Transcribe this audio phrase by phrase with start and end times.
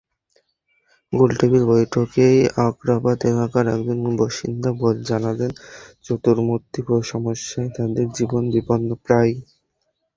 [1.13, 4.69] গোলটেবিল বৈঠকেই আগ্রাবাদ এলাকার একজন বাসিন্দা
[5.09, 5.51] জানালেন,
[6.03, 6.81] চতুর্মুখী
[7.03, 9.33] সমস্যায় তাঁদের জীবন বিপন্নপ্রায়।